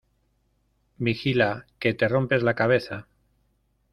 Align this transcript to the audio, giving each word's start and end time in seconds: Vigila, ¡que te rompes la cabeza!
Vigila, 0.97 1.67
¡que 1.77 1.93
te 1.93 2.07
rompes 2.07 2.41
la 2.41 2.55
cabeza! 2.55 3.07